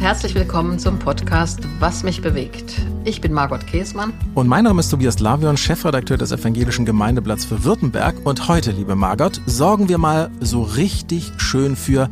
[0.00, 2.80] herzlich willkommen zum Podcast Was mich bewegt.
[3.04, 4.14] Ich bin Margot Käßmann.
[4.34, 8.16] Und mein Name ist Tobias Lavion, Chefredakteur des Evangelischen Gemeindeblatts für Württemberg.
[8.24, 12.08] Und heute, liebe Margot, sorgen wir mal so richtig schön für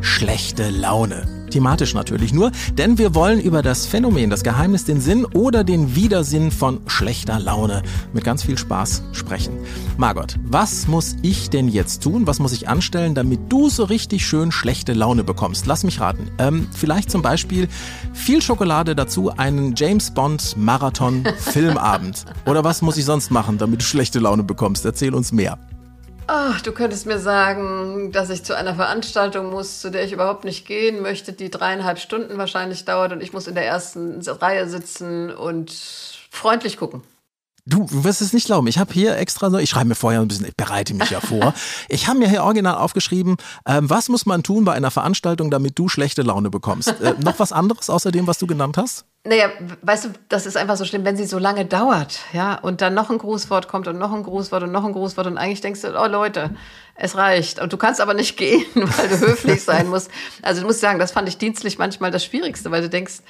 [0.00, 1.41] schlechte Laune.
[1.52, 5.94] Thematisch natürlich nur, denn wir wollen über das Phänomen, das Geheimnis, den Sinn oder den
[5.94, 7.82] Widersinn von schlechter Laune
[8.14, 9.58] mit ganz viel Spaß sprechen.
[9.98, 12.26] Margot, was muss ich denn jetzt tun?
[12.26, 15.66] Was muss ich anstellen, damit du so richtig schön schlechte Laune bekommst?
[15.66, 16.30] Lass mich raten.
[16.38, 17.68] Ähm, vielleicht zum Beispiel
[18.14, 22.24] viel Schokolade dazu, einen James Bond Marathon Filmabend.
[22.46, 24.86] Oder was muss ich sonst machen, damit du schlechte Laune bekommst?
[24.86, 25.58] Erzähl uns mehr.
[26.28, 30.44] Ach, du könntest mir sagen, dass ich zu einer Veranstaltung muss, zu der ich überhaupt
[30.44, 34.68] nicht gehen möchte, die dreieinhalb Stunden wahrscheinlich dauert und ich muss in der ersten Reihe
[34.68, 35.72] sitzen und
[36.30, 37.02] freundlich gucken.
[37.64, 38.66] Du wirst es nicht glauben.
[38.66, 41.20] Ich habe hier extra so, ich schreibe mir vorher ein bisschen, ich bereite mich ja
[41.20, 41.54] vor.
[41.88, 45.78] Ich habe mir hier original aufgeschrieben, ähm, was muss man tun bei einer Veranstaltung, damit
[45.78, 46.88] du schlechte Laune bekommst?
[47.00, 49.04] Äh, noch was anderes außer dem, was du genannt hast?
[49.24, 49.50] Naja,
[49.82, 52.94] weißt du, das ist einfach so schlimm, wenn sie so lange dauert, ja, und dann
[52.94, 55.82] noch ein Grußwort kommt und noch ein Grußwort und noch ein Grußwort und eigentlich denkst
[55.82, 56.50] du, oh Leute,
[56.96, 57.60] es reicht.
[57.60, 60.10] Und du kannst aber nicht gehen, weil du höflich sein musst.
[60.42, 63.20] Also du musst sagen, das fand ich dienstlich manchmal das Schwierigste, weil du denkst,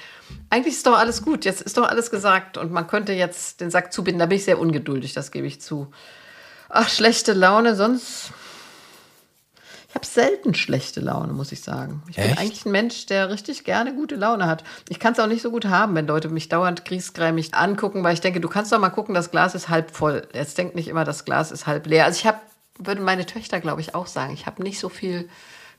[0.50, 3.70] eigentlich ist doch alles gut, jetzt ist doch alles gesagt und man könnte jetzt den
[3.70, 4.20] Sack zubinden.
[4.20, 5.90] Da bin ich sehr ungeduldig, das gebe ich zu.
[6.68, 8.32] Ach, schlechte Laune, sonst
[9.92, 12.02] ich habe selten schlechte Laune, muss ich sagen.
[12.08, 12.28] Ich Echt?
[12.30, 14.64] bin eigentlich ein Mensch, der richtig gerne gute Laune hat.
[14.88, 18.14] Ich kann es auch nicht so gut haben, wenn Leute mich dauernd griesgrämig angucken, weil
[18.14, 20.26] ich denke, du kannst doch mal gucken, das Glas ist halb voll.
[20.32, 22.06] Jetzt denkt nicht immer, das Glas ist halb leer.
[22.06, 22.38] Also ich habe,
[22.78, 25.28] würde meine Töchter, glaube ich, auch sagen, ich habe nicht so viel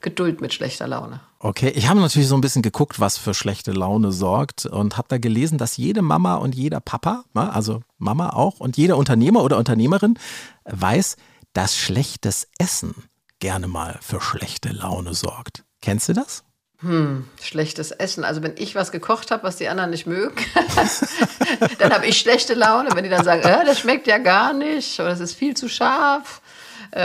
[0.03, 1.21] Geduld mit schlechter Laune.
[1.39, 5.07] Okay, ich habe natürlich so ein bisschen geguckt, was für schlechte Laune sorgt und habe
[5.07, 9.43] da gelesen, dass jede Mama und jeder Papa, ne, also Mama auch und jeder Unternehmer
[9.43, 10.19] oder Unternehmerin
[10.65, 11.15] weiß,
[11.53, 12.93] dass schlechtes Essen
[13.39, 15.63] gerne mal für schlechte Laune sorgt.
[15.81, 16.43] Kennst du das?
[16.79, 18.25] Hm, schlechtes Essen.
[18.25, 20.35] Also wenn ich was gekocht habe, was die anderen nicht mögen,
[21.79, 22.89] dann habe ich schlechte Laune.
[22.93, 25.69] Wenn die dann sagen, äh, das schmeckt ja gar nicht oder es ist viel zu
[25.69, 26.41] scharf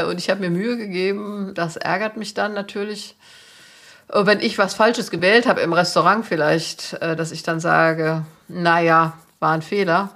[0.05, 3.17] und ich habe mir Mühe gegeben, das ärgert mich dann natürlich.
[4.09, 8.25] Und wenn ich was Falsches gewählt habe im Restaurant vielleicht, äh, dass ich dann sage,
[8.49, 10.11] naja, war ein Fehler,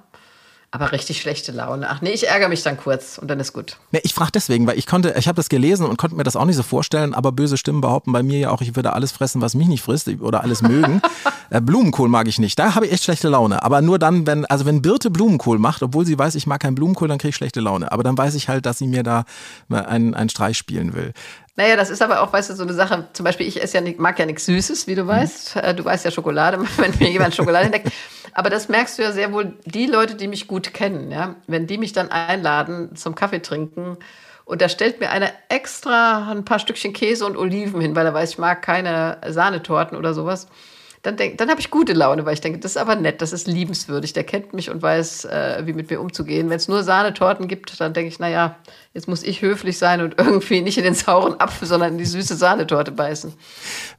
[0.70, 1.88] aber richtig schlechte Laune.
[1.90, 3.76] Ach nee, ich ärgere mich dann kurz und dann ist gut.
[3.90, 6.34] Nee, ich frage deswegen, weil ich konnte, ich habe das gelesen und konnte mir das
[6.34, 9.12] auch nicht so vorstellen, aber böse Stimmen behaupten bei mir ja auch, ich würde alles
[9.12, 11.02] fressen, was mich nicht frisst oder alles mögen.
[11.52, 12.58] äh, Blumenkohl mag ich nicht.
[12.58, 13.62] Da habe ich echt schlechte Laune.
[13.62, 16.74] Aber nur dann, wenn, also wenn Birte Blumenkohl macht, obwohl sie weiß, ich mag keinen
[16.74, 17.92] Blumenkohl, dann kriege ich schlechte Laune.
[17.92, 19.24] Aber dann weiß ich halt, dass sie mir da
[19.68, 21.12] einen, einen Streich spielen will.
[21.56, 23.08] Naja, das ist aber auch, weißt du, so eine Sache.
[23.12, 25.56] Zum Beispiel, ich esse ja nicht, mag ja nichts Süßes, wie du weißt.
[25.56, 25.76] Mhm.
[25.76, 27.92] Du weißt ja Schokolade, wenn mir jemand Schokolade entdeckt.
[28.32, 31.66] Aber das merkst du ja sehr wohl, die Leute, die mich gut kennen, ja, wenn
[31.66, 33.98] die mich dann einladen zum Kaffee trinken
[34.46, 38.14] und da stellt mir einer extra ein paar Stückchen Käse und Oliven hin, weil er
[38.14, 40.48] weiß, ich mag keine Sahnetorten oder sowas
[41.02, 43.32] dann, denk, dann habe ich gute Laune, weil ich denke, das ist aber nett, das
[43.32, 46.48] ist liebenswürdig, der kennt mich und weiß, äh, wie mit mir umzugehen.
[46.48, 48.56] Wenn es nur Sahnetorten gibt, dann denke ich, naja,
[48.94, 52.04] jetzt muss ich höflich sein und irgendwie nicht in den sauren Apfel, sondern in die
[52.04, 53.32] süße Sahnetorte beißen.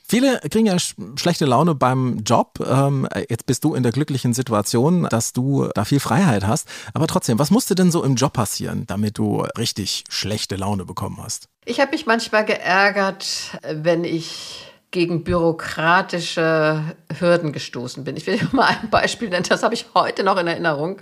[0.07, 2.65] Viele kriegen ja schlechte Laune beim Job.
[2.65, 6.69] Ähm, jetzt bist du in der glücklichen Situation, dass du da viel Freiheit hast.
[6.93, 11.19] Aber trotzdem, was musste denn so im Job passieren, damit du richtig schlechte Laune bekommen
[11.21, 11.49] hast?
[11.65, 16.81] Ich habe mich manchmal geärgert, wenn ich gegen bürokratische
[17.19, 18.15] Hürden gestoßen bin.
[18.15, 20.99] Ich will mal ein Beispiel nennen, das habe ich heute noch in Erinnerung.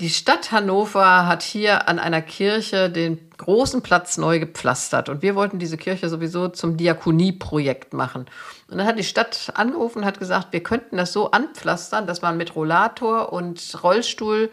[0.00, 5.34] Die Stadt Hannover hat hier an einer Kirche den großen Platz neu gepflastert und wir
[5.34, 8.26] wollten diese Kirche sowieso zum Diakonieprojekt machen.
[8.70, 12.22] Und dann hat die Stadt angerufen und hat gesagt, wir könnten das so anpflastern, dass
[12.22, 14.50] man mit Rollator und Rollstuhl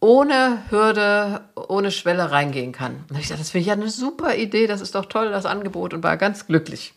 [0.00, 3.04] ohne Hürde, ohne Schwelle reingehen kann.
[3.08, 5.94] Und ich gesagt, das wäre ja eine super Idee, das ist doch toll, das Angebot
[5.94, 6.94] und war ganz glücklich.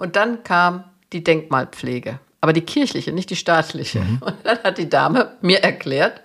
[0.00, 2.20] Und dann kam die Denkmalpflege.
[2.40, 4.00] Aber die kirchliche, nicht die staatliche.
[4.00, 4.18] Mhm.
[4.22, 6.22] Und dann hat die Dame mir erklärt,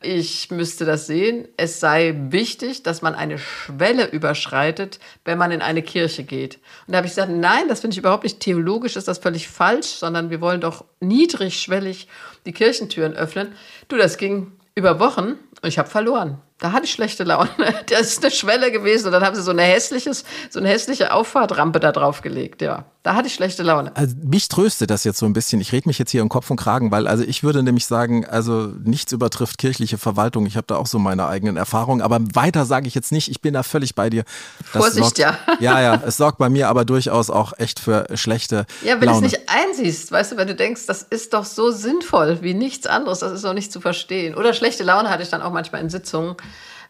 [0.00, 1.48] ich müsste das sehen.
[1.56, 6.60] Es sei wichtig, dass man eine Schwelle überschreitet, wenn man in eine Kirche geht.
[6.86, 9.48] Und da habe ich gesagt, nein, das finde ich überhaupt nicht theologisch, ist das völlig
[9.48, 12.06] falsch, sondern wir wollen doch niedrigschwellig
[12.46, 13.48] die Kirchentüren öffnen.
[13.88, 16.40] Du, das ging über Wochen und ich habe verloren.
[16.58, 17.50] Da hatte ich schlechte Laune.
[17.88, 21.12] Das ist eine Schwelle gewesen und dann haben sie so eine hässliches, so eine hässliche
[21.12, 22.62] Auffahrtrampe da drauf gelegt.
[22.62, 23.94] Ja, da hatte ich schlechte Laune.
[23.94, 25.60] Also mich tröstet das jetzt so ein bisschen.
[25.60, 28.26] Ich rede mich jetzt hier im Kopf und Kragen, weil also ich würde nämlich sagen,
[28.26, 30.46] also nichts übertrifft kirchliche Verwaltung.
[30.46, 33.30] Ich habe da auch so meine eigenen Erfahrungen, aber weiter sage ich jetzt nicht.
[33.30, 34.24] Ich bin da völlig bei dir.
[34.72, 35.38] Das Vorsicht, sorgt, ja.
[35.60, 39.14] Ja, ja, es sorgt bei mir aber durchaus auch echt für schlechte Ja, wenn du
[39.14, 42.86] es nicht einsiehst, weißt du, wenn du denkst, das ist doch so sinnvoll wie nichts
[42.86, 44.34] anderes, das ist doch nicht zu verstehen.
[44.34, 46.34] Oder schlechte Laune hatte ich dann auch manchmal in Sitzungen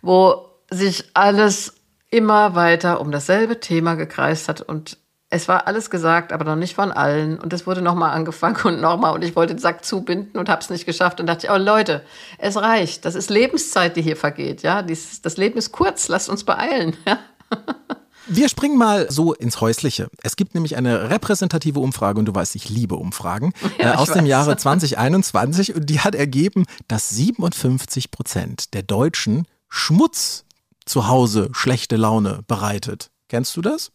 [0.03, 1.75] wo sich alles
[2.11, 4.99] immer weiter um dasselbe Thema gekreist hat und
[5.29, 7.39] es war alles gesagt, aber noch nicht von allen.
[7.39, 9.13] Und es wurde nochmal angefangen und nochmal.
[9.13, 11.19] Und ich wollte den Sack zubinden und habe es nicht geschafft.
[11.19, 12.03] Und dachte ich, oh Leute,
[12.39, 13.05] es reicht.
[13.05, 14.63] Das ist Lebenszeit, die hier vergeht.
[14.63, 16.07] Ja, das Leben ist kurz.
[16.09, 16.97] Lasst uns beeilen.
[17.07, 17.19] Ja?
[18.29, 20.09] Wir springen mal so ins Häusliche.
[20.23, 24.11] Es gibt nämlich eine repräsentative Umfrage und du weißt, ich liebe Umfragen ja, äh, aus
[24.11, 30.45] dem Jahre 2021 und die hat ergeben, dass 57 Prozent der Deutschen Schmutz
[30.85, 33.11] zu Hause schlechte Laune bereitet.
[33.29, 33.91] Kennst du das?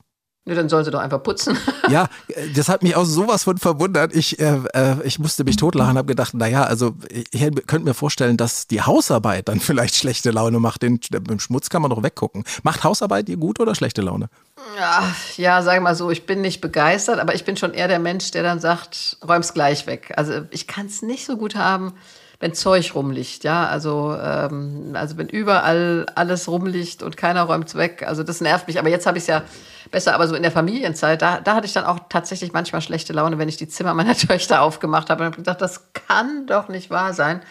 [0.45, 1.57] Ja, dann sollen sie doch einfach putzen.
[1.89, 2.07] Ja,
[2.55, 4.15] das hat mich auch sowas von verwundert.
[4.15, 8.37] Ich, äh, äh ich musste mich totlachen, habe gedacht, naja, also ich könnte mir vorstellen,
[8.37, 10.83] dass die Hausarbeit dann vielleicht schlechte Laune macht.
[10.83, 12.45] Den, den Schmutz kann man doch weggucken.
[12.63, 14.29] Macht Hausarbeit dir gut oder schlechte Laune?
[14.77, 15.03] Ja,
[15.35, 18.31] ja, sag mal so, ich bin nicht begeistert, aber ich bin schon eher der Mensch,
[18.31, 20.13] der dann sagt, räum's gleich weg.
[20.15, 21.93] Also ich kann es nicht so gut haben,
[22.41, 28.03] wenn Zeug rumliegt, ja, also ähm, also wenn überall alles rumliegt und keiner räumt's weg,
[28.05, 28.79] also das nervt mich.
[28.79, 29.43] Aber jetzt habe ich es ja
[29.91, 33.13] besser, aber so in der Familienzeit, da, da hatte ich dann auch tatsächlich manchmal schlechte
[33.13, 36.67] Laune, wenn ich die Zimmer meiner Töchter aufgemacht habe und habe gedacht, das kann doch
[36.67, 37.41] nicht wahr sein.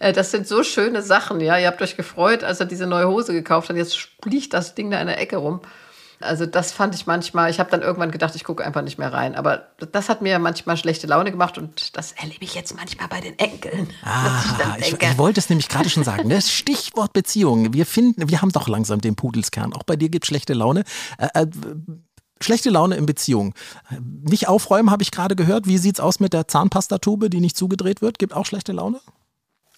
[0.00, 1.56] Äh, das sind so schöne Sachen, ja.
[1.56, 3.76] Ihr habt euch gefreut, als er diese neue Hose gekauft hat.
[3.76, 5.60] Jetzt liegt das Ding da in der Ecke rum.
[6.24, 9.12] Also das fand ich manchmal, ich habe dann irgendwann gedacht, ich gucke einfach nicht mehr
[9.12, 9.34] rein.
[9.34, 13.20] Aber das hat mir manchmal schlechte Laune gemacht und das erlebe ich jetzt manchmal bei
[13.20, 13.88] den Enkeln.
[14.02, 16.28] Ah, ich, ich, ich, wollte es nämlich gerade schon sagen.
[16.28, 16.50] Das ne?
[16.50, 17.72] Stichwort Beziehung.
[17.72, 19.72] Wir finden, wir haben doch langsam den Pudelskern.
[19.72, 20.84] Auch bei dir gibt es schlechte Laune.
[21.18, 21.46] Äh, äh,
[22.40, 23.54] schlechte Laune in Beziehung.
[24.22, 25.66] Nicht aufräumen, habe ich gerade gehört.
[25.66, 28.18] Wie sieht es aus mit der Zahnpastatube, die nicht zugedreht wird?
[28.18, 29.00] Gibt auch schlechte Laune?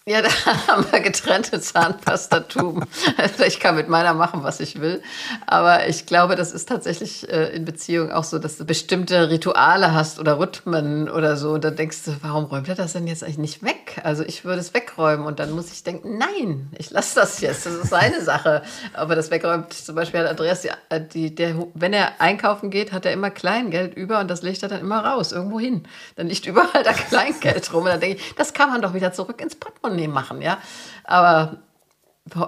[0.07, 0.29] Ja, da
[0.67, 2.85] haben wir getrennte Zahnpastatuben.
[3.17, 5.01] Also ich kann mit meiner machen, was ich will.
[5.45, 9.93] Aber ich glaube, das ist tatsächlich äh, in Beziehung auch so, dass du bestimmte Rituale
[9.93, 11.51] hast oder Rhythmen oder so.
[11.51, 13.99] Und dann denkst du, warum räumt er das denn jetzt eigentlich nicht weg?
[14.01, 15.25] Also ich würde es wegräumen.
[15.25, 17.65] Und dann muss ich denken, nein, ich lasse das jetzt.
[17.65, 18.61] Das ist seine Sache.
[18.93, 22.93] Aber das wegräumt, zum Beispiel hat Andreas, die, äh, die, der, wenn er einkaufen geht,
[22.93, 25.83] hat er immer Kleingeld über und das legt er dann immer raus, irgendwo hin.
[26.15, 27.83] Dann liegt überall da Kleingeld rum.
[27.83, 30.59] Und dann denke ich, das kann man doch wieder zurück ins Portemonnaie angenehm machen, ja.
[31.03, 31.57] Aber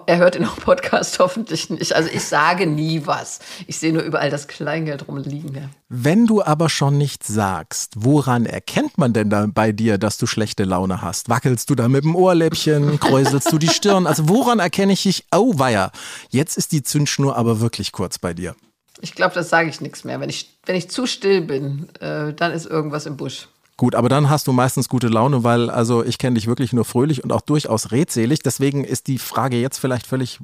[0.07, 1.93] er hört den Podcast hoffentlich nicht.
[1.93, 3.39] Also ich sage nie was.
[3.65, 5.55] Ich sehe nur überall das Kleingeld rumliegen.
[5.55, 5.69] Ja.
[5.87, 10.27] Wenn du aber schon nicht sagst, woran erkennt man denn da bei dir, dass du
[10.27, 11.29] schlechte Laune hast?
[11.29, 12.99] Wackelst du da mit dem Ohrläppchen?
[12.99, 14.05] Kräuselst du die Stirn?
[14.05, 15.25] Also woran erkenne ich dich?
[15.33, 15.91] Oh weia,
[16.29, 18.55] jetzt ist die Zündschnur aber wirklich kurz bei dir.
[19.01, 20.19] Ich glaube, das sage ich nichts mehr.
[20.19, 23.47] Wenn ich, wenn ich zu still bin, äh, dann ist irgendwas im Busch.
[23.79, 26.83] Gut, aber dann hast du meistens gute Laune, weil also ich kenne dich wirklich nur
[26.83, 28.39] fröhlich und auch durchaus redselig.
[28.39, 30.39] Deswegen ist die Frage jetzt vielleicht völlig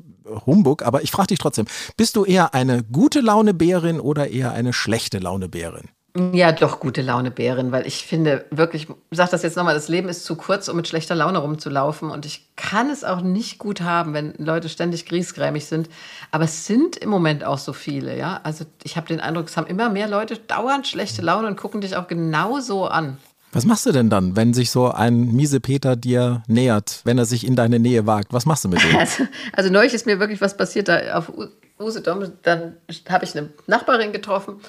[0.45, 1.65] Humbug, aber ich frage dich trotzdem,
[1.97, 5.89] bist du eher eine gute Laune-Bärin oder eher eine schlechte Laune-Bärin?
[6.31, 9.89] Ja, doch gute Laune Bärin, weil ich finde wirklich, ich sage das jetzt nochmal, das
[9.89, 13.57] Leben ist zu kurz, um mit schlechter Laune rumzulaufen und ich kann es auch nicht
[13.57, 15.89] gut haben, wenn Leute ständig griesgrämig sind,
[16.31, 18.39] aber es sind im Moment auch so viele, ja?
[18.43, 21.81] Also ich habe den Eindruck, es haben immer mehr Leute dauernd schlechte Laune und gucken
[21.81, 23.17] dich auch genauso an.
[23.51, 27.25] Was machst du denn dann, wenn sich so ein miese Peter dir nähert, wenn er
[27.25, 28.31] sich in deine Nähe wagt?
[28.31, 28.95] Was machst du mit ihm?
[28.95, 31.31] Also, also neulich ist mir wirklich was passiert da auf
[31.77, 32.77] Usedom, dann
[33.09, 34.61] habe ich eine Nachbarin getroffen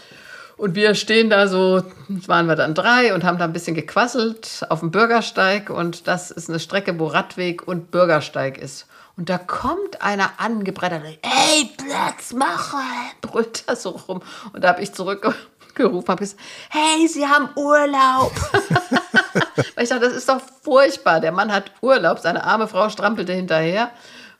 [0.56, 4.64] und wir stehen da so, waren wir dann drei und haben da ein bisschen gequasselt
[4.70, 5.68] auf dem Bürgersteig.
[5.68, 8.86] Und das ist eine Strecke, wo Radweg und Bürgersteig ist.
[9.18, 12.80] Und da kommt einer angebrettert, ey, Platz machen,
[13.20, 14.22] brüllt da so rum.
[14.52, 18.32] Und da habe ich zurückgerufen, habe gesagt, hey, Sie haben Urlaub.
[19.74, 21.20] Weil ich dachte, das ist doch furchtbar.
[21.20, 23.90] Der Mann hat Urlaub, seine arme Frau strampelte hinterher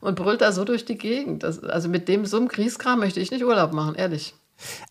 [0.01, 1.43] und brüllt da so durch die Gegend.
[1.43, 4.35] Das, also mit dem so einem Kriegskram möchte ich nicht Urlaub machen, ehrlich.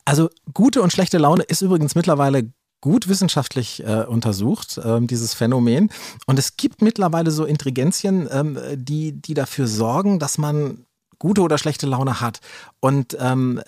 [0.05, 5.89] Also gute und schlechte Laune ist übrigens mittlerweile gut wissenschaftlich äh, untersucht, ähm, dieses Phänomen.
[6.27, 10.85] Und es gibt mittlerweile so Intelligenzien, ähm, die, die dafür sorgen, dass man
[11.17, 12.41] gute oder schlechte Laune hat.
[12.79, 13.61] Und ähm,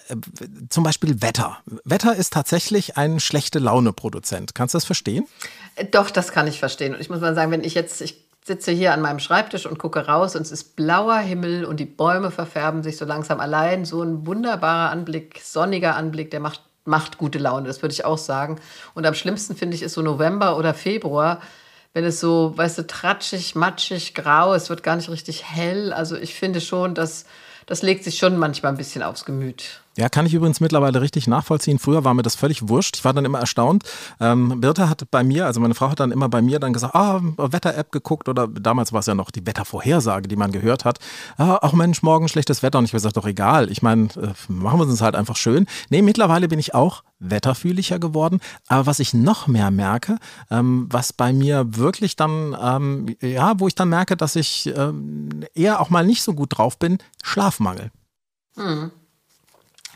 [0.69, 1.57] zum Beispiel Wetter.
[1.83, 4.53] Wetter ist tatsächlich ein schlechte Laune-Produzent.
[4.53, 5.25] Kannst du das verstehen?
[5.91, 6.93] Doch, das kann ich verstehen.
[6.93, 9.77] Und ich muss mal sagen, wenn ich jetzt, ich sitze hier an meinem Schreibtisch und
[9.77, 13.85] gucke raus und es ist blauer Himmel und die Bäume verfärben sich so langsam allein.
[13.85, 18.17] So ein wunderbarer Anblick, sonniger Anblick, der macht, macht gute Laune, das würde ich auch
[18.17, 18.59] sagen.
[18.93, 21.41] Und am schlimmsten finde ich ist so November oder Februar,
[21.93, 25.93] wenn es so, weißt du, tratschig, matschig, grau, es wird gar nicht richtig hell.
[25.93, 27.25] Also ich finde schon, dass
[27.65, 29.81] das legt sich schon manchmal ein bisschen aufs Gemüt.
[29.97, 31.79] Ja, kann ich übrigens mittlerweile richtig nachvollziehen.
[31.79, 32.97] Früher war mir das völlig wurscht.
[32.97, 33.83] Ich war dann immer erstaunt.
[34.19, 36.93] Ähm, Birte hat bei mir, also meine Frau hat dann immer bei mir dann gesagt,
[36.93, 40.99] ah, Wetter-App geguckt oder damals war es ja noch die Wettervorhersage, die man gehört hat.
[41.37, 42.77] Ah, ach Mensch, morgen schlechtes Wetter.
[42.77, 43.71] Und ich habe gesagt, doch egal.
[43.71, 45.65] Ich meine, äh, machen wir es uns halt einfach schön.
[45.89, 48.39] Nee, mittlerweile bin ich auch wetterfühliger geworden.
[48.67, 50.19] Aber was ich noch mehr merke,
[50.51, 55.45] ähm, was bei mir wirklich dann, ähm, ja, wo ich dann merke, dass ich ähm,
[55.55, 57.89] eher auch mal nicht so gut drauf bin, Schlafmangel.
[58.55, 58.91] Hm.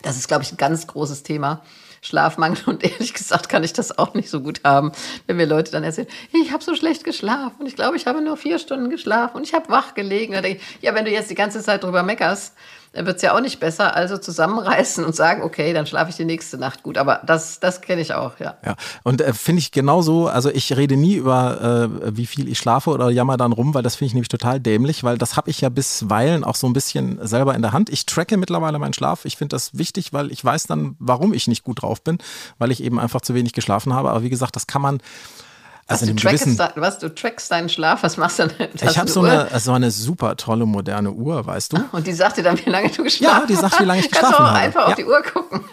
[0.01, 1.61] Das ist, glaube ich, ein ganz großes Thema
[2.01, 4.91] Schlafmangel und ehrlich gesagt kann ich das auch nicht so gut haben,
[5.27, 8.21] wenn mir Leute dann erzählen, ich habe so schlecht geschlafen und ich glaube, ich habe
[8.21, 10.33] nur vier Stunden geschlafen und ich habe wach gelegen.
[10.81, 12.55] Ja, wenn du jetzt die ganze Zeit drüber meckerst,
[12.93, 13.95] dann wird es ja auch nicht besser.
[13.95, 16.97] Also zusammenreißen und sagen, okay, dann schlafe ich die nächste Nacht gut.
[16.97, 18.55] Aber das, das kenne ich auch, ja.
[18.65, 22.57] Ja, und äh, finde ich genauso, also ich rede nie über, äh, wie viel ich
[22.57, 25.49] schlafe oder jammer dann rum, weil das finde ich nämlich total dämlich, weil das habe
[25.49, 27.89] ich ja bisweilen auch so ein bisschen selber in der Hand.
[27.89, 29.23] Ich tracke mittlerweile meinen Schlaf.
[29.23, 32.17] Ich finde das wichtig, weil ich weiß dann, warum ich nicht gut drauf bin,
[32.57, 34.09] weil ich eben einfach zu wenig geschlafen habe.
[34.09, 34.99] Aber wie gesagt, das kann man
[35.91, 38.69] also du, trackst, was, du trackst deinen Schlaf, was machst du denn?
[38.81, 41.83] Ich habe so eine, so eine super tolle moderne Uhr, weißt du?
[41.91, 43.41] Und die sagt dir dann, wie lange du geschlafen hast?
[43.41, 44.59] Ja, die sagt, wie lange ich geschlafen habe.
[44.59, 44.87] Kannst du auch einfach ja.
[44.87, 45.61] auf die Uhr gucken.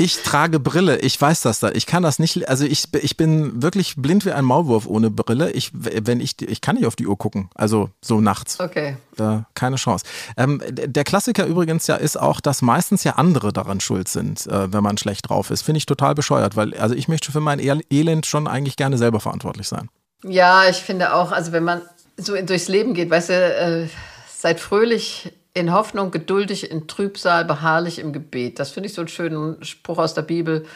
[0.00, 1.72] Ich trage Brille, ich weiß das da.
[1.72, 5.50] Ich kann das nicht, also ich, ich bin wirklich blind wie ein Maulwurf ohne Brille.
[5.50, 8.60] Ich, wenn ich, ich kann nicht auf die Uhr gucken, also so nachts.
[8.60, 8.96] Okay.
[9.16, 10.04] Da, keine Chance.
[10.36, 14.72] Ähm, der Klassiker übrigens ja ist auch, dass meistens ja andere daran schuld sind, äh,
[14.72, 15.62] wenn man schlecht drauf ist.
[15.62, 19.20] Finde ich total bescheuert, weil also ich möchte für mein Elend schon eigentlich gerne selber
[19.20, 19.88] verantwortlich sein.
[20.24, 21.82] Ja, ich finde auch, also wenn man
[22.16, 23.88] so durchs Leben geht, weißt du, äh,
[24.28, 28.58] seid fröhlich in Hoffnung, geduldig in Trübsal, beharrlich im Gebet.
[28.58, 30.66] Das finde ich so einen schönen Spruch aus der Bibel.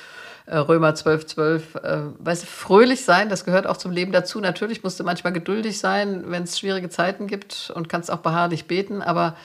[0.46, 1.74] Äh, Römer 12, 12.
[1.76, 4.40] Äh, weißt du, fröhlich sein, das gehört auch zum Leben dazu.
[4.40, 8.66] Natürlich musst du manchmal geduldig sein, wenn es schwierige Zeiten gibt und kannst auch beharrlich
[8.66, 9.36] beten, aber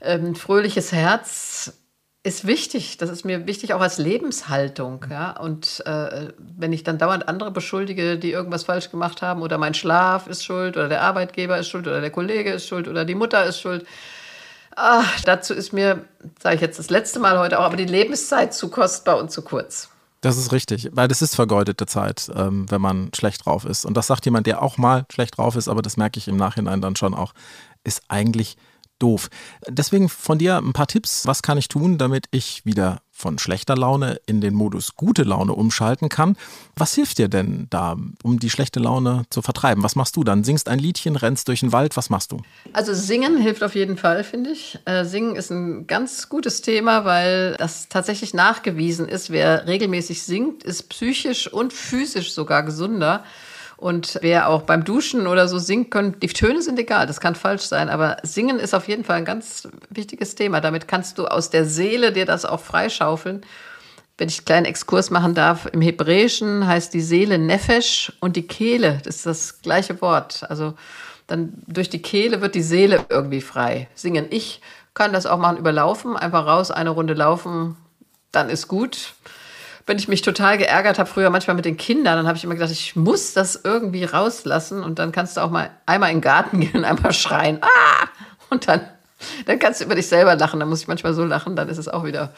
[0.00, 1.72] ähm, fröhliches Herz
[2.26, 2.98] ist wichtig.
[2.98, 5.06] Das ist mir wichtig auch als Lebenshaltung.
[5.08, 5.30] Ja?
[5.30, 9.74] Und äh, wenn ich dann dauernd andere beschuldige, die irgendwas falsch gemacht haben, oder mein
[9.74, 13.14] Schlaf ist schuld, oder der Arbeitgeber ist schuld, oder der Kollege ist schuld, oder die
[13.14, 13.86] Mutter ist schuld,
[14.78, 16.04] Ach, dazu ist mir,
[16.38, 19.40] sage ich jetzt das letzte Mal heute auch, aber die Lebenszeit zu kostbar und zu
[19.40, 19.88] kurz.
[20.20, 23.86] Das ist richtig, weil das ist vergeudete Zeit, ähm, wenn man schlecht drauf ist.
[23.86, 26.36] Und das sagt jemand, der auch mal schlecht drauf ist, aber das merke ich im
[26.36, 27.32] Nachhinein dann schon auch,
[27.84, 28.58] ist eigentlich
[28.98, 29.28] doof.
[29.68, 31.26] Deswegen von dir ein paar Tipps.
[31.26, 35.54] Was kann ich tun, damit ich wieder von schlechter Laune in den Modus gute Laune
[35.54, 36.36] umschalten kann?
[36.76, 39.82] Was hilft dir denn da, um die schlechte Laune zu vertreiben?
[39.82, 40.44] Was machst du dann?
[40.44, 41.96] Singst ein Liedchen, rennst durch den Wald?
[41.96, 42.42] Was machst du?
[42.74, 44.78] Also singen hilft auf jeden Fall, finde ich.
[44.84, 49.30] Äh, singen ist ein ganz gutes Thema, weil das tatsächlich nachgewiesen ist.
[49.30, 53.24] Wer regelmäßig singt, ist psychisch und physisch sogar gesunder.
[53.76, 57.34] Und wer auch beim Duschen oder so singt, können, die Töne sind egal, das kann
[57.34, 60.60] falsch sein, aber singen ist auf jeden Fall ein ganz wichtiges Thema.
[60.60, 63.44] Damit kannst du aus der Seele dir das auch freischaufeln.
[64.16, 68.46] Wenn ich einen kleinen Exkurs machen darf, im Hebräischen heißt die Seele Nefesh und die
[68.46, 70.48] Kehle, das ist das gleiche Wort.
[70.48, 70.72] Also
[71.26, 73.88] dann durch die Kehle wird die Seele irgendwie frei.
[73.94, 74.26] Singen.
[74.30, 74.62] Ich
[74.94, 77.76] kann das auch machen überlaufen, einfach raus, eine Runde laufen,
[78.32, 79.14] dann ist gut
[79.86, 82.54] wenn ich mich total geärgert habe, früher manchmal mit den Kindern, dann habe ich immer
[82.54, 84.82] gedacht, ich muss das irgendwie rauslassen.
[84.82, 87.58] Und dann kannst du auch mal einmal in den Garten gehen und einmal schreien.
[87.62, 88.08] Ah!
[88.50, 88.80] Und dann,
[89.46, 90.60] dann kannst du über dich selber lachen.
[90.60, 92.32] Dann muss ich manchmal so lachen, dann ist es auch wieder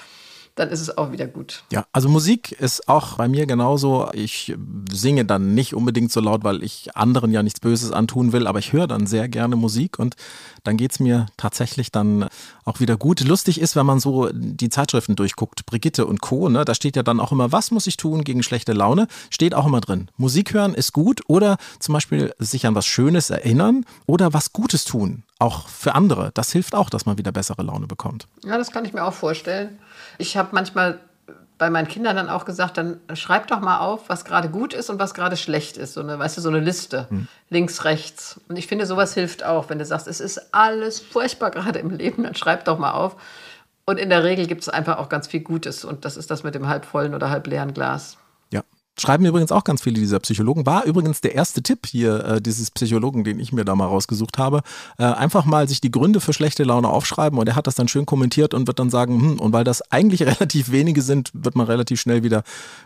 [0.58, 1.62] dann ist es auch wieder gut.
[1.70, 4.08] Ja, also Musik ist auch bei mir genauso.
[4.12, 4.54] Ich
[4.90, 8.58] singe dann nicht unbedingt so laut, weil ich anderen ja nichts Böses antun will, aber
[8.58, 10.16] ich höre dann sehr gerne Musik und
[10.64, 12.28] dann geht es mir tatsächlich dann
[12.64, 13.20] auch wieder gut.
[13.20, 17.02] Lustig ist, wenn man so die Zeitschriften durchguckt, Brigitte und Co., ne, da steht ja
[17.02, 19.06] dann auch immer, was muss ich tun gegen schlechte Laune?
[19.30, 20.10] Steht auch immer drin.
[20.16, 24.84] Musik hören ist gut oder zum Beispiel sich an was Schönes erinnern oder was Gutes
[24.84, 26.30] tun auch für andere.
[26.34, 28.26] Das hilft auch, dass man wieder bessere Laune bekommt.
[28.44, 29.78] Ja, das kann ich mir auch vorstellen.
[30.18, 30.98] Ich habe manchmal
[31.58, 34.90] bei meinen Kindern dann auch gesagt, dann schreib doch mal auf, was gerade gut ist
[34.90, 35.94] und was gerade schlecht ist.
[35.94, 37.06] So eine, weißt du, so eine Liste.
[37.10, 37.28] Hm.
[37.50, 38.40] Links, rechts.
[38.48, 39.68] Und ich finde, sowas hilft auch.
[39.68, 43.16] Wenn du sagst, es ist alles furchtbar gerade im Leben, dann schreib doch mal auf.
[43.84, 45.84] Und in der Regel gibt es einfach auch ganz viel Gutes.
[45.84, 48.18] Und das ist das mit dem halbvollen oder halbleeren Glas.
[49.00, 50.66] Schreiben übrigens auch ganz viele dieser Psychologen.
[50.66, 54.38] War übrigens der erste Tipp hier äh, dieses Psychologen, den ich mir da mal rausgesucht
[54.38, 54.62] habe.
[54.98, 57.88] Äh, einfach mal sich die Gründe für schlechte Laune aufschreiben und er hat das dann
[57.88, 61.54] schön kommentiert und wird dann sagen, hm, und weil das eigentlich relativ wenige sind, wird
[61.54, 62.42] man relativ schnell wieder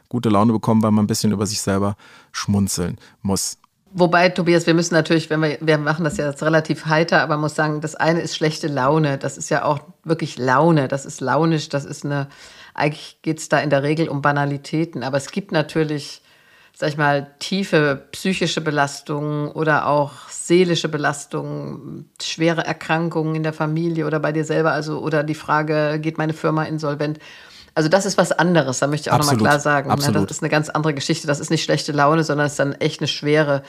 [0.09, 1.97] gute Laune bekommen, weil man ein bisschen über sich selber
[2.33, 3.59] schmunzeln muss.
[3.95, 7.35] Wobei, Tobias, wir müssen natürlich, wenn wir, wir machen das ja jetzt relativ heiter, aber
[7.35, 9.19] man muss sagen, das eine ist schlechte Laune.
[9.19, 10.89] Das ist ja auch wirklich Laune.
[10.89, 11.69] Das ist launisch.
[11.69, 12.29] Das ist eine,
[12.75, 16.23] eigentlich geht es da in der Regel um Banalitäten, aber es gibt natürlich,
[16.75, 24.07] sag ich mal, tiefe psychische Belastungen oder auch seelische Belastungen, schwere Erkrankungen in der Familie
[24.07, 27.19] oder bei dir selber, also oder die Frage, geht meine Firma insolvent?
[27.75, 29.89] Also das ist was anderes, da möchte ich auch nochmal klar sagen.
[29.89, 29.95] Ne?
[29.95, 30.29] Absolut.
[30.29, 31.27] Das ist eine ganz andere Geschichte.
[31.27, 33.63] Das ist nicht schlechte Laune, sondern es ist dann echt eine schwere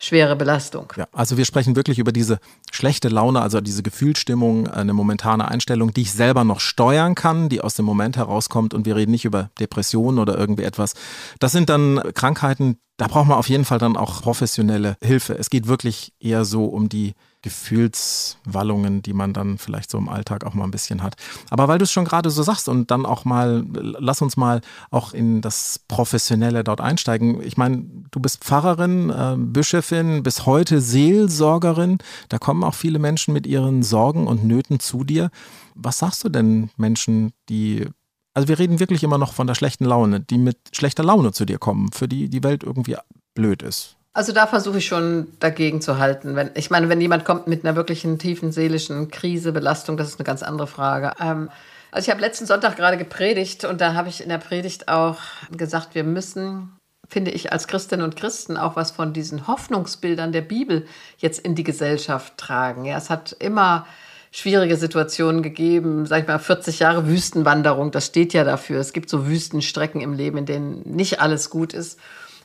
[0.00, 0.92] schwere Belastung.
[0.96, 2.40] Ja, also wir sprechen wirklich über diese
[2.72, 7.60] schlechte Laune, also diese Gefühlsstimmung, eine momentane Einstellung, die ich selber noch steuern kann, die
[7.60, 10.94] aus dem Moment herauskommt und wir reden nicht über Depressionen oder irgendwie etwas.
[11.38, 15.34] Das sind dann Krankheiten, da braucht man auf jeden Fall dann auch professionelle Hilfe.
[15.38, 20.44] Es geht wirklich eher so um die Gefühlswallungen, die man dann vielleicht so im Alltag
[20.44, 21.16] auch mal ein bisschen hat.
[21.48, 24.60] Aber weil du es schon gerade so sagst und dann auch mal, lass uns mal
[24.90, 27.42] auch in das Professionelle dort einsteigen.
[27.42, 31.98] Ich meine, du bist Pfarrerin, äh, Bischöfin, bis heute Seelsorgerin.
[32.28, 35.30] Da kommen auch viele Menschen mit ihren Sorgen und Nöten zu dir.
[35.74, 37.86] Was sagst du denn Menschen, die
[38.32, 41.44] also wir reden wirklich immer noch von der schlechten Laune, die mit schlechter Laune zu
[41.44, 42.96] dir kommen, für die die Welt irgendwie
[43.34, 43.96] blöd ist.
[44.12, 46.34] Also da versuche ich schon dagegen zu halten.
[46.34, 50.18] Wenn, ich meine, wenn jemand kommt mit einer wirklichen tiefen seelischen Krise, Belastung, das ist
[50.18, 51.12] eine ganz andere Frage.
[51.20, 51.48] Ähm,
[51.92, 55.18] also ich habe letzten Sonntag gerade gepredigt und da habe ich in der Predigt auch
[55.56, 56.76] gesagt, wir müssen,
[57.08, 60.86] finde ich, als Christinnen und Christen auch was von diesen Hoffnungsbildern der Bibel
[61.18, 62.84] jetzt in die Gesellschaft tragen.
[62.84, 63.86] Ja, es hat immer
[64.32, 68.80] schwierige Situationen gegeben, sag ich mal, 40 Jahre Wüstenwanderung, das steht ja dafür.
[68.80, 71.98] Es gibt so Wüstenstrecken im Leben, in denen nicht alles gut ist.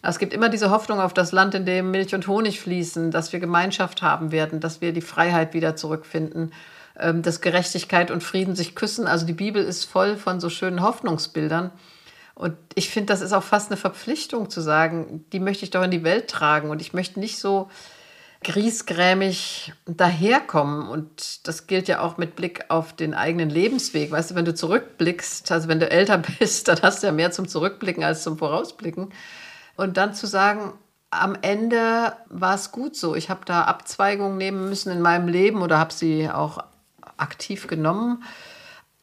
[0.07, 3.33] Es gibt immer diese Hoffnung auf das Land, in dem Milch und Honig fließen, dass
[3.33, 6.53] wir Gemeinschaft haben werden, dass wir die Freiheit wieder zurückfinden,
[6.99, 9.07] ähm, dass Gerechtigkeit und Frieden sich küssen.
[9.07, 11.71] Also die Bibel ist voll von so schönen Hoffnungsbildern.
[12.35, 15.83] Und ich finde, das ist auch fast eine Verpflichtung zu sagen, die möchte ich doch
[15.83, 16.69] in die Welt tragen.
[16.69, 17.69] Und ich möchte nicht so
[18.43, 20.87] griesgrämig daherkommen.
[20.87, 24.11] Und das gilt ja auch mit Blick auf den eigenen Lebensweg.
[24.11, 27.31] Weißt du, wenn du zurückblickst, also wenn du älter bist, dann hast du ja mehr
[27.31, 29.11] zum Zurückblicken als zum Vorausblicken.
[29.75, 30.73] Und dann zu sagen,
[31.09, 33.15] am Ende war es gut so.
[33.15, 36.59] Ich habe da Abzweigungen nehmen müssen in meinem Leben oder habe sie auch
[37.17, 38.23] aktiv genommen.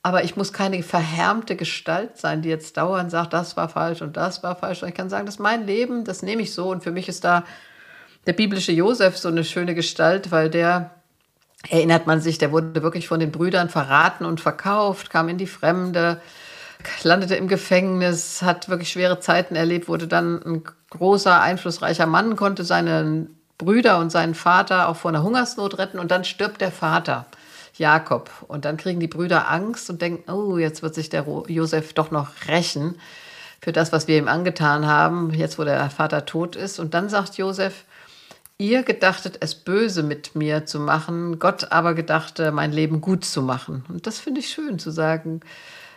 [0.02, 4.16] Aber ich muss keine verhärmte Gestalt sein, die jetzt dauernd sagt, das war falsch und
[4.16, 4.82] das war falsch.
[4.82, 6.70] Und ich kann sagen, das ist mein Leben, das nehme ich so.
[6.70, 7.44] Und für mich ist da
[8.26, 10.90] der biblische Josef so eine schöne Gestalt, weil der,
[11.68, 15.46] erinnert man sich, der wurde wirklich von den Brüdern verraten und verkauft, kam in die
[15.46, 16.20] Fremde,
[17.02, 22.64] landete im Gefängnis, hat wirklich schwere Zeiten erlebt, wurde dann ein großer, einflussreicher Mann, konnte
[22.64, 23.26] seine
[23.58, 27.26] Brüder und seinen Vater auch vor einer Hungersnot retten und dann stirbt der Vater.
[27.78, 28.30] Jakob.
[28.48, 32.10] Und dann kriegen die Brüder Angst und denken, oh, jetzt wird sich der Josef doch
[32.10, 32.96] noch rächen
[33.60, 36.78] für das, was wir ihm angetan haben, jetzt wo der Vater tot ist.
[36.78, 37.84] Und dann sagt Josef,
[38.58, 43.42] ihr gedachtet, es böse mit mir zu machen, Gott aber gedachte, mein Leben gut zu
[43.42, 43.84] machen.
[43.88, 45.40] Und das finde ich schön zu sagen,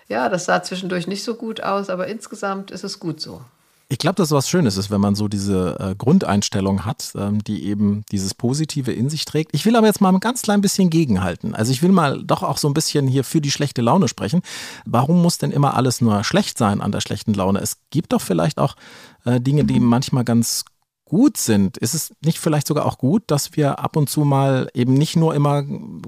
[0.08, 3.41] ja, das sah zwischendurch nicht so gut aus, aber insgesamt ist es gut so.
[3.88, 7.65] Ich glaube, dass was Schönes ist, wenn man so diese äh, Grundeinstellung hat, ähm, die
[7.65, 9.52] eben dieses Positive in sich trägt.
[9.54, 11.54] Ich will aber jetzt mal ein ganz klein bisschen gegenhalten.
[11.54, 14.41] Also ich will mal doch auch so ein bisschen hier für die schlechte Laune sprechen.
[14.86, 17.60] Warum muss denn immer alles nur schlecht sein an der schlechten Laune?
[17.60, 18.76] Es gibt doch vielleicht auch
[19.24, 20.65] äh, Dinge, die manchmal ganz
[21.06, 24.70] gut sind, ist es nicht vielleicht sogar auch gut, dass wir ab und zu mal
[24.74, 25.63] eben nicht nur immer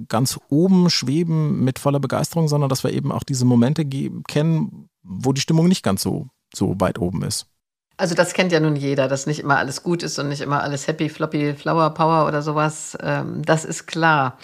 [0.10, 3.86] ganz oben schweben mit voller Begeisterung, sondern dass wir eben auch diese Momente
[4.28, 7.48] kennen, wo die Stimmung nicht ganz so, so weit oben ist.
[7.98, 10.62] Also das kennt ja nun jeder, dass nicht immer alles gut ist und nicht immer
[10.62, 12.96] alles happy, floppy, flower power oder sowas.
[13.02, 14.38] Ähm, das ist klar.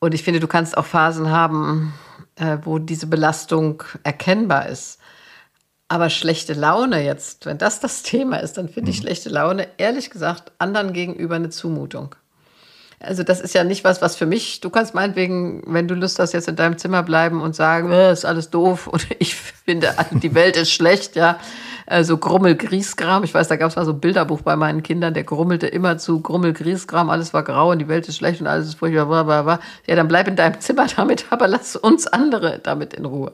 [0.00, 1.94] Und ich finde, du kannst auch Phasen haben,
[2.34, 4.98] äh, wo diese Belastung erkennbar ist.
[5.88, 9.02] Aber schlechte Laune jetzt, wenn das das Thema ist, dann finde ich mhm.
[9.02, 12.14] schlechte Laune, ehrlich gesagt, anderen gegenüber eine Zumutung.
[12.98, 16.18] Also das ist ja nicht was, was für mich, du kannst meinetwegen, wenn du Lust
[16.18, 19.94] hast, jetzt in deinem Zimmer bleiben und sagen, äh, ist alles doof und ich finde,
[20.12, 21.38] die Welt ist schlecht, ja.
[21.88, 25.14] Also Grummel, Griesgram, ich weiß, da gab es mal so ein Bilderbuch bei meinen Kindern,
[25.14, 28.48] der grummelte immer zu Grummel, Griesgram, alles war grau und die Welt ist schlecht und
[28.48, 29.60] alles ist furchtbar, bla, bla, bla.
[29.86, 33.32] Ja, dann bleib in deinem Zimmer damit, aber lass uns andere damit in Ruhe.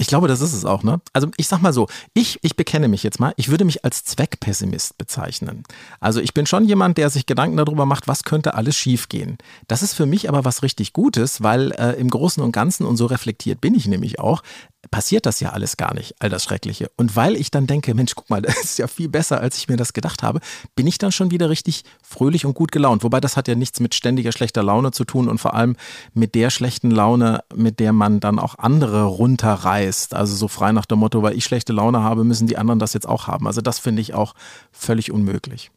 [0.00, 1.00] Ich glaube, das ist es auch, ne?
[1.12, 4.04] Also ich sag mal so, ich, ich bekenne mich jetzt mal, ich würde mich als
[4.04, 5.64] Zweckpessimist bezeichnen.
[5.98, 9.38] Also ich bin schon jemand, der sich Gedanken darüber macht, was könnte alles schiefgehen.
[9.66, 12.96] Das ist für mich aber was richtig Gutes, weil äh, im Großen und Ganzen, und
[12.96, 14.44] so reflektiert bin ich nämlich auch,
[14.90, 16.90] passiert das ja alles gar nicht, all das Schreckliche.
[16.96, 19.68] Und weil ich dann denke, Mensch, guck mal, das ist ja viel besser, als ich
[19.68, 20.40] mir das gedacht habe,
[20.76, 23.02] bin ich dann schon wieder richtig fröhlich und gut gelaunt.
[23.02, 25.76] Wobei das hat ja nichts mit ständiger schlechter Laune zu tun und vor allem
[26.14, 30.14] mit der schlechten Laune, mit der man dann auch andere runterreißt.
[30.14, 32.94] Also so frei nach dem Motto, weil ich schlechte Laune habe, müssen die anderen das
[32.94, 33.46] jetzt auch haben.
[33.46, 34.34] Also das finde ich auch
[34.72, 35.70] völlig unmöglich.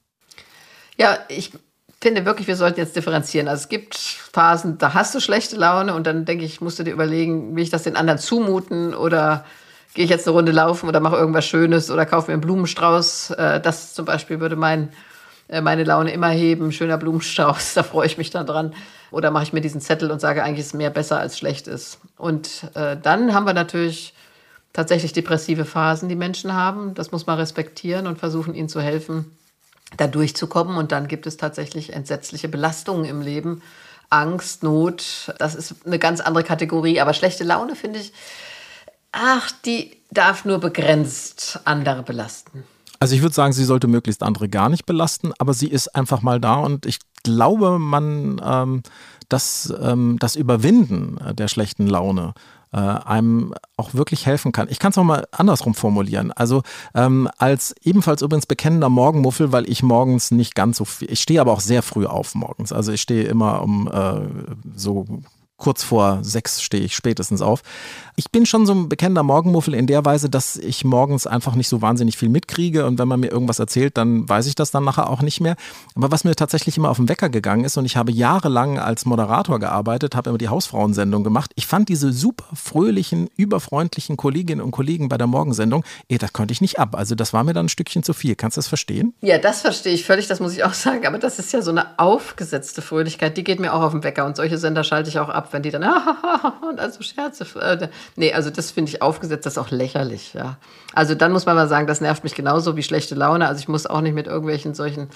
[0.98, 1.52] Ja, ich
[2.02, 3.48] finde wirklich, wir sollten jetzt differenzieren.
[3.48, 6.84] Also es gibt Phasen, da hast du schlechte Laune und dann denke ich, musst du
[6.84, 9.46] dir überlegen, will ich das den anderen zumuten oder
[9.94, 13.32] gehe ich jetzt eine Runde laufen oder mache irgendwas Schönes oder kaufe mir einen Blumenstrauß.
[13.32, 14.90] Äh, das zum Beispiel würde mein,
[15.48, 16.72] äh, meine Laune immer heben.
[16.72, 18.74] Schöner Blumenstrauß, da freue ich mich dann dran.
[19.12, 21.68] Oder mache ich mir diesen Zettel und sage, eigentlich ist es mehr besser als schlecht
[21.68, 22.00] ist.
[22.18, 24.14] Und äh, dann haben wir natürlich
[24.74, 26.94] tatsächlich depressive Phasen, die Menschen haben.
[26.94, 29.26] Das muss man respektieren und versuchen, ihnen zu helfen,
[29.98, 30.78] da durchzukommen.
[30.78, 33.62] Und dann gibt es tatsächlich entsetzliche Belastungen im Leben.
[34.10, 37.00] Angst, Not, das ist eine ganz andere Kategorie.
[37.00, 38.12] Aber schlechte Laune finde ich,
[39.12, 42.64] ach, die darf nur begrenzt andere belasten.
[43.00, 46.22] Also ich würde sagen, sie sollte möglichst andere gar nicht belasten, aber sie ist einfach
[46.22, 48.84] mal da und ich glaube, man ähm,
[49.28, 52.34] das, ähm, das Überwinden der schlechten Laune
[52.74, 54.68] äh, einem auch wirklich helfen kann.
[54.70, 56.32] Ich kann es auch mal andersrum formulieren.
[56.32, 56.64] Also
[56.96, 61.42] ähm, als ebenfalls übrigens bekennender Morgenmuffel, weil ich morgens nicht ganz so viel, ich stehe
[61.42, 62.72] aber auch sehr früh auf morgens.
[62.72, 64.22] Also ich stehe immer um äh,
[64.76, 65.06] so
[65.62, 67.62] kurz vor sechs stehe ich spätestens auf.
[68.16, 71.70] Ich bin schon so ein bekennender Morgenmuffel in der Weise, dass ich morgens einfach nicht
[71.70, 74.84] so wahnsinnig viel mitkriege und wenn man mir irgendwas erzählt, dann weiß ich das dann
[74.84, 75.56] nachher auch nicht mehr.
[75.96, 79.06] Aber was mir tatsächlich immer auf den Wecker gegangen ist und ich habe jahrelang als
[79.06, 81.52] Moderator gearbeitet, habe immer die Hausfrauensendung gemacht.
[81.56, 86.54] Ich fand diese super fröhlichen, überfreundlichen Kolleginnen und Kollegen bei der Morgensendung, eh, das konnte
[86.54, 86.96] ich nicht ab.
[86.96, 88.36] Also das war mir dann ein Stückchen zu viel.
[88.36, 89.14] Kannst du das verstehen?
[89.22, 91.06] Ja, das verstehe ich völlig, das muss ich auch sagen.
[91.06, 94.26] Aber das ist ja so eine aufgesetzte Fröhlichkeit, die geht mir auch auf den Wecker
[94.26, 95.84] und solche Sender schalte ich auch ab, wenn die dann
[96.70, 97.46] und also Scherze.
[97.60, 100.58] Äh, nee, also das finde ich aufgesetzt, das ist auch lächerlich, ja.
[100.94, 103.48] Also dann muss man mal sagen, das nervt mich genauso wie schlechte Laune.
[103.48, 105.10] Also ich muss auch nicht mit irgendwelchen solchen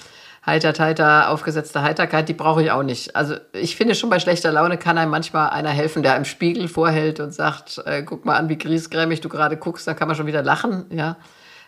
[0.46, 3.16] heiter, heiter, aufgesetzte Heiterkeit, die brauche ich auch nicht.
[3.16, 6.68] Also ich finde schon bei schlechter Laune kann einem manchmal einer helfen, der im Spiegel
[6.68, 10.16] vorhält und sagt, äh, guck mal an, wie griesgrämig du gerade guckst, dann kann man
[10.16, 11.16] schon wieder lachen, ja.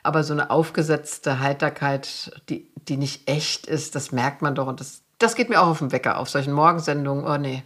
[0.04, 4.80] Aber so eine aufgesetzte Heiterkeit, die, die nicht echt ist, das merkt man doch und
[4.80, 7.64] das, das geht mir auch auf den Wecker, auf solchen Morgensendungen, oh nee.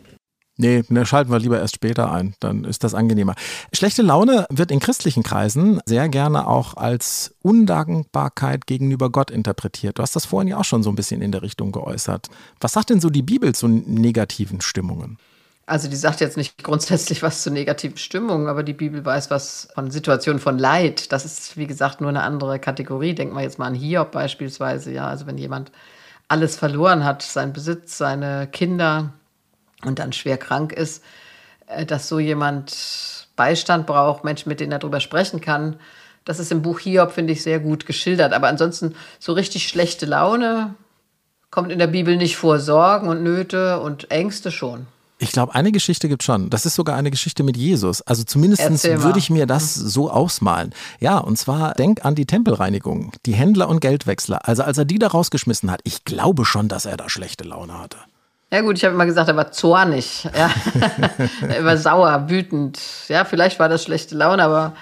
[0.62, 3.34] Nee, ne, schalten wir lieber erst später ein, dann ist das angenehmer.
[3.72, 9.98] Schlechte Laune wird in christlichen Kreisen sehr gerne auch als Undankbarkeit gegenüber Gott interpretiert.
[9.98, 12.28] Du hast das vorhin ja auch schon so ein bisschen in der Richtung geäußert.
[12.60, 15.18] Was sagt denn so die Bibel zu negativen Stimmungen?
[15.66, 19.66] Also die sagt jetzt nicht grundsätzlich was zu negativen Stimmungen, aber die Bibel weiß was
[19.74, 21.10] von Situationen von Leid.
[21.10, 23.16] Das ist, wie gesagt, nur eine andere Kategorie.
[23.16, 24.92] Denken wir jetzt mal an Hiob beispielsweise.
[24.92, 25.72] Ja, also wenn jemand
[26.28, 29.12] alles verloren hat, seinen Besitz, seine Kinder,
[29.84, 31.02] und dann schwer krank ist,
[31.66, 35.76] äh, dass so jemand Beistand braucht, Menschen, mit denen er darüber sprechen kann.
[36.24, 38.32] Das ist im Buch Hiob, finde ich, sehr gut geschildert.
[38.32, 40.74] Aber ansonsten so richtig schlechte Laune
[41.50, 42.60] kommt in der Bibel nicht vor.
[42.60, 44.86] Sorgen und Nöte und Ängste schon.
[45.18, 46.50] Ich glaube, eine Geschichte gibt schon.
[46.50, 48.02] Das ist sogar eine Geschichte mit Jesus.
[48.02, 50.74] Also zumindest würde ich mir das so ausmalen.
[50.98, 54.48] Ja, und zwar denk an die Tempelreinigung, die Händler und Geldwechsler.
[54.48, 57.78] Also als er die da rausgeschmissen hat, ich glaube schon, dass er da schlechte Laune
[57.78, 57.98] hatte.
[58.52, 60.28] Ja gut, ich habe immer gesagt, er war zornig.
[60.36, 60.50] Ja.
[61.48, 62.78] er war sauer, wütend.
[63.08, 64.74] Ja, vielleicht war das schlechte Laune, aber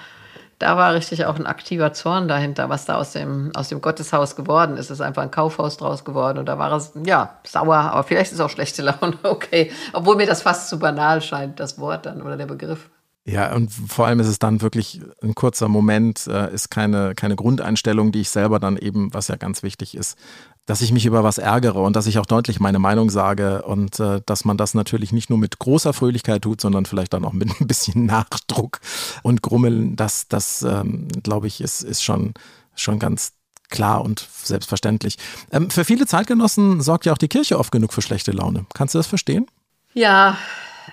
[0.59, 4.35] da war richtig auch ein aktiver Zorn dahinter, was da aus dem, aus dem Gotteshaus
[4.35, 4.87] geworden ist.
[4.87, 8.33] Es ist einfach ein Kaufhaus draus geworden und da war es, ja, sauer, aber vielleicht
[8.33, 9.71] ist es auch schlechte Laune, okay.
[9.93, 12.89] Obwohl mir das fast zu banal scheint, das Wort dann oder der Begriff.
[13.23, 17.35] Ja, und vor allem ist es dann wirklich ein kurzer Moment, äh, ist keine, keine
[17.35, 20.17] Grundeinstellung, die ich selber dann eben, was ja ganz wichtig ist,
[20.65, 23.99] dass ich mich über was ärgere und dass ich auch deutlich meine Meinung sage und
[23.99, 27.33] äh, dass man das natürlich nicht nur mit großer Fröhlichkeit tut, sondern vielleicht dann auch
[27.33, 28.79] mit ein bisschen Nachdruck
[29.21, 29.95] und Grummeln.
[29.95, 32.33] Das, das ähm, glaube ich, ist, ist schon,
[32.73, 33.33] schon ganz
[33.69, 35.17] klar und selbstverständlich.
[35.51, 38.65] Ähm, für viele Zeitgenossen sorgt ja auch die Kirche oft genug für schlechte Laune.
[38.73, 39.45] Kannst du das verstehen?
[39.93, 40.37] Ja,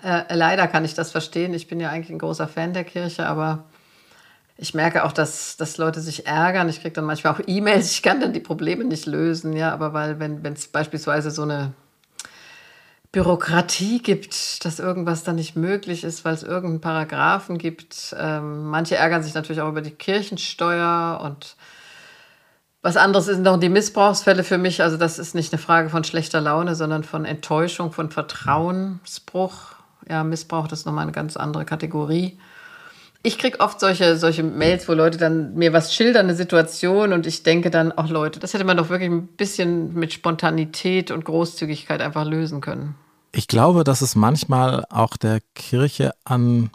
[0.03, 1.55] äh, leider kann ich das verstehen.
[1.55, 3.64] Ich bin ja eigentlich ein großer Fan der Kirche, aber
[4.57, 6.68] ich merke auch, dass, dass Leute sich ärgern.
[6.68, 9.92] Ich kriege dann manchmal auch E-Mails, ich kann dann die Probleme nicht lösen, ja, aber
[9.92, 11.72] weil, wenn es beispielsweise so eine
[13.12, 18.14] Bürokratie gibt, dass irgendwas dann nicht möglich ist, weil es irgendeinen Paragraphen gibt.
[18.18, 21.57] Ähm, manche ärgern sich natürlich auch über die Kirchensteuer und
[22.83, 24.83] was anderes sind noch die Missbrauchsfälle für mich.
[24.83, 29.78] Also das ist nicht eine Frage von schlechter Laune, sondern von Enttäuschung, von Vertrauensbruch
[30.09, 32.38] ja, Missbrauch, das ist nochmal eine ganz andere Kategorie.
[33.23, 37.27] Ich kriege oft solche, solche Mails, wo Leute dann mir was schildern, eine Situation, und
[37.27, 41.25] ich denke dann, ach Leute, das hätte man doch wirklich ein bisschen mit Spontanität und
[41.25, 42.94] Großzügigkeit einfach lösen können.
[43.33, 46.71] Ich glaube, dass es manchmal auch der Kirche an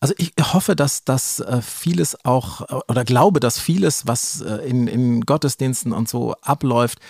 [0.00, 4.86] also ich hoffe, dass das äh, vieles auch oder glaube, dass vieles, was äh, in,
[4.86, 7.00] in Gottesdiensten und so abläuft,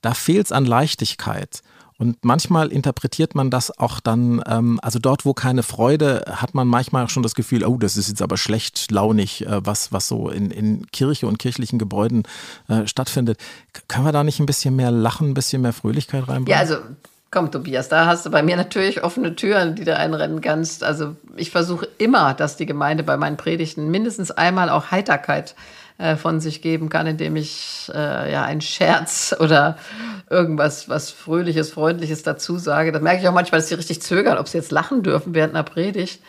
[0.00, 1.62] da fehlt es an Leichtigkeit.
[1.98, 6.68] Und manchmal interpretiert man das auch dann, ähm, also dort, wo keine Freude, hat man
[6.68, 10.06] manchmal auch schon das Gefühl, oh, das ist jetzt aber schlecht launig, äh, was, was
[10.06, 12.24] so in, in Kirche und kirchlichen Gebäuden
[12.68, 13.38] äh, stattfindet.
[13.72, 16.48] K können wir da nicht ein bisschen mehr Lachen, ein bisschen mehr Fröhlichkeit reinbringen?
[16.48, 16.76] Ja, also
[17.32, 20.84] Komm, Tobias, da hast du bei mir natürlich offene Türen, die du einrennen kannst.
[20.84, 25.54] Also ich versuche immer, dass die Gemeinde bei meinen Predigten mindestens einmal auch Heiterkeit äh,
[26.18, 29.78] von sich geben kann, indem ich äh, ja einen Scherz oder
[30.28, 32.92] irgendwas was Fröhliches, Freundliches dazu sage.
[32.92, 35.54] Das merke ich auch manchmal, dass sie richtig zögern, ob sie jetzt lachen dürfen während
[35.54, 36.20] einer Predigt.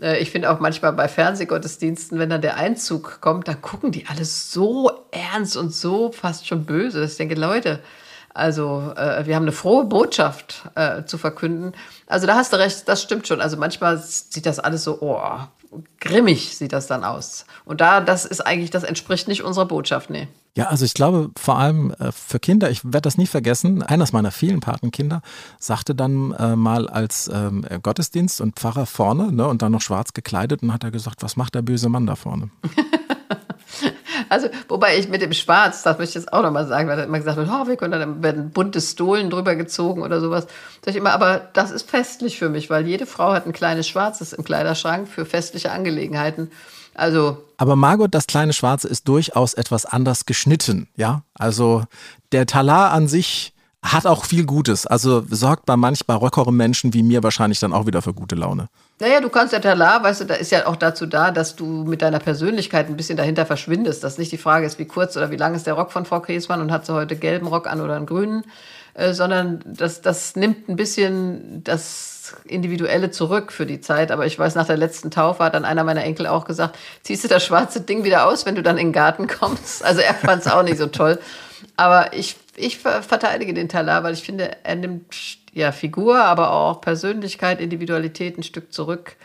[0.00, 4.06] Äh, ich finde auch manchmal bei Fernsehgottesdiensten, wenn dann der Einzug kommt, dann gucken die
[4.06, 7.04] alle so ernst und so fast schon böse.
[7.04, 7.80] Ich denke, Leute,
[8.32, 11.72] also äh, wir haben eine frohe Botschaft äh, zu verkünden.
[12.06, 13.40] Also da hast du recht, das stimmt schon.
[13.40, 15.20] Also manchmal sieht das alles so, oh,
[16.00, 17.46] grimmig sieht das dann aus.
[17.64, 20.28] Und da, das ist eigentlich, das entspricht nicht unserer Botschaft, nee.
[20.56, 24.12] Ja, also ich glaube vor allem äh, für Kinder, ich werde das nie vergessen, eines
[24.12, 25.20] meiner vielen Patenkinder
[25.58, 30.12] sagte dann äh, mal als ähm, Gottesdienst und Pfarrer vorne ne, und dann noch schwarz
[30.12, 32.50] gekleidet und hat er gesagt, was macht der böse Mann da vorne?
[34.34, 37.04] Also, wobei ich mit dem Schwarz, das möchte ich jetzt auch nochmal sagen, weil da
[37.04, 40.46] immer gesagt wird, oh, wir können dann werden bunte Stolen drüber gezogen oder sowas.
[40.84, 43.88] Sag ich immer, aber das ist festlich für mich, weil jede Frau hat ein kleines
[43.88, 46.50] Schwarzes im Kleiderschrank für festliche Angelegenheiten.
[46.94, 47.38] Also.
[47.56, 51.22] Aber Margot, das kleine Schwarze ist durchaus etwas anders geschnitten, ja?
[51.34, 51.84] Also
[52.32, 53.53] der Talar an sich
[53.84, 54.86] hat auch viel Gutes.
[54.86, 58.68] Also sorgt bei manch barockeren Menschen wie mir wahrscheinlich dann auch wieder für gute Laune.
[58.98, 61.66] Naja, du kannst ja Talar, weißt du, da ist ja auch dazu da, dass du
[61.84, 64.02] mit deiner Persönlichkeit ein bisschen dahinter verschwindest.
[64.02, 66.20] Dass nicht die Frage ist, wie kurz oder wie lang ist der Rock von Frau
[66.20, 68.44] Kriesmann und hat sie heute gelben Rock an oder einen grünen,
[68.94, 74.10] äh, sondern das, das nimmt ein bisschen das Individuelle zurück für die Zeit.
[74.10, 77.22] Aber ich weiß, nach der letzten Taufe hat dann einer meiner Enkel auch gesagt, ziehst
[77.24, 79.84] du das schwarze Ding wieder aus, wenn du dann in den Garten kommst?
[79.84, 81.18] Also er fand es auch nicht so toll.
[81.76, 85.14] Aber ich, ich verteidige den Talar, weil ich finde, er nimmt
[85.52, 89.16] ja Figur, aber auch Persönlichkeit, Individualität ein Stück zurück.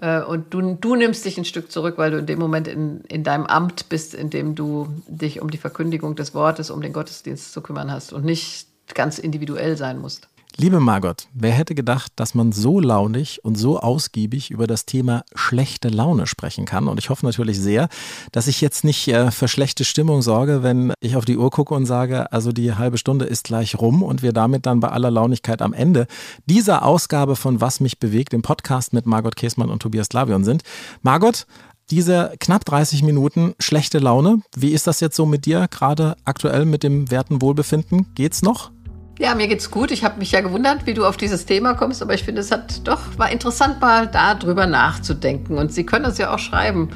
[0.00, 3.02] Äh, und du, du nimmst dich ein Stück zurück, weil du in dem Moment in,
[3.02, 6.92] in deinem Amt bist, in dem du dich um die Verkündigung des Wortes, um den
[6.92, 10.28] Gottesdienst zu kümmern hast und nicht ganz individuell sein musst.
[10.56, 15.24] Liebe Margot, wer hätte gedacht, dass man so launig und so ausgiebig über das Thema
[15.34, 16.86] schlechte Laune sprechen kann?
[16.86, 17.88] Und ich hoffe natürlich sehr,
[18.30, 21.74] dass ich jetzt nicht äh, für schlechte Stimmung sorge, wenn ich auf die Uhr gucke
[21.74, 25.10] und sage, also die halbe Stunde ist gleich rum und wir damit dann bei aller
[25.10, 26.06] Launigkeit am Ende
[26.46, 30.62] dieser Ausgabe von Was mich bewegt, im Podcast mit Margot Käßmann und Tobias Lavion sind.
[31.02, 31.48] Margot,
[31.90, 36.64] diese knapp 30 Minuten schlechte Laune, wie ist das jetzt so mit dir, gerade aktuell
[36.64, 38.14] mit dem werten Wohlbefinden?
[38.14, 38.70] Geht's noch?
[39.16, 39.92] Ja, mir geht's gut.
[39.92, 42.50] Ich habe mich ja gewundert, wie du auf dieses Thema kommst, aber ich finde, es
[42.50, 45.56] hat doch war interessant, mal darüber nachzudenken.
[45.56, 46.90] Und Sie können uns ja auch schreiben,